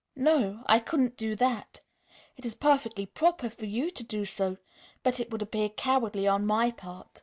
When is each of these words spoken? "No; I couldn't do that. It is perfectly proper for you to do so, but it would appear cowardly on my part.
"No; 0.15 0.63
I 0.65 0.79
couldn't 0.79 1.15
do 1.15 1.35
that. 1.35 1.81
It 2.35 2.43
is 2.43 2.55
perfectly 2.55 3.05
proper 3.05 3.51
for 3.51 3.67
you 3.67 3.91
to 3.91 4.01
do 4.03 4.25
so, 4.25 4.57
but 5.03 5.19
it 5.19 5.29
would 5.29 5.43
appear 5.43 5.69
cowardly 5.69 6.27
on 6.27 6.43
my 6.43 6.71
part. 6.71 7.19